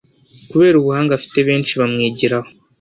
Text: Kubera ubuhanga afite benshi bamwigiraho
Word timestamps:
Kubera 0.49 0.75
ubuhanga 0.77 1.11
afite 1.15 1.39
benshi 1.47 1.73
bamwigiraho 1.79 2.49